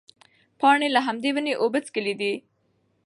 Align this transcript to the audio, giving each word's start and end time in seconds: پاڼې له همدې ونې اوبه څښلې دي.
پاڼې 0.59 0.87
له 0.95 1.01
همدې 1.07 1.29
ونې 1.35 1.53
اوبه 1.61 1.79
څښلې 1.85 2.13
دي. 2.21 2.33